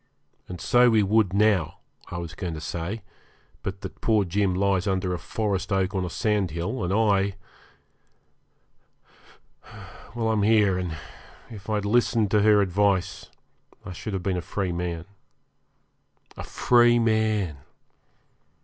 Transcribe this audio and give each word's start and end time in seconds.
And 0.47 0.59
so 0.59 0.89
we 0.89 1.03
would 1.03 1.31
now 1.31 1.77
I 2.09 2.17
was 2.17 2.33
going 2.33 2.55
to 2.55 2.59
say 2.59 3.03
but 3.61 3.81
that 3.81 4.01
poor 4.01 4.25
Jim 4.25 4.55
lies 4.55 4.87
under 4.87 5.13
a 5.13 5.19
forest 5.19 5.71
oak 5.71 5.93
on 5.93 6.03
a 6.03 6.09
sandhill, 6.09 6.83
and 6.83 6.91
I 6.91 7.35
well, 10.15 10.29
I'm 10.29 10.41
here, 10.41 10.75
and 10.79 10.97
if 11.51 11.69
I'd 11.69 11.85
listened 11.85 12.31
to 12.31 12.41
her 12.41 12.61
advice 12.61 13.29
I 13.85 13.93
should 13.93 14.13
have 14.13 14.23
been 14.23 14.37
a 14.37 14.41
free 14.41 14.71
man. 14.71 15.05
A 16.35 16.43
free 16.43 16.97
man! 16.97 17.57